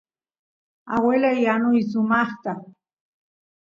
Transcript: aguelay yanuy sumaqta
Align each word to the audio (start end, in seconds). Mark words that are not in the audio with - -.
aguelay 0.93 1.37
yanuy 1.45 1.79
sumaqta 1.91 2.51